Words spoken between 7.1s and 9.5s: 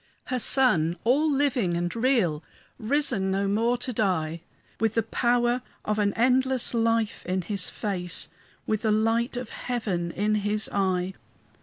in his face, With the light